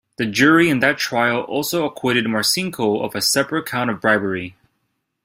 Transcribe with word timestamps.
The 0.17 0.25
jury 0.25 0.67
in 0.71 0.79
that 0.79 0.97
trial 0.97 1.41
also 1.41 1.85
acquitted 1.85 2.25
Marcinko 2.25 3.03
of 3.05 3.13
a 3.13 3.21
separate 3.21 3.67
count 3.67 3.91
of 3.91 4.01
bribery. 4.01 4.55